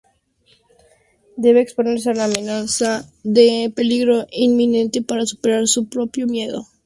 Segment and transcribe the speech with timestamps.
[1.37, 6.65] Debe exponerse a la amenaza de peligro inminente para superar su propio miedo.